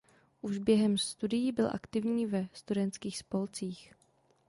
Už 0.41 0.57
během 0.57 0.97
studií 0.97 1.51
byl 1.51 1.69
aktivní 1.73 2.25
ve 2.25 2.47
studentských 2.53 3.17
spolcích. 3.17 3.93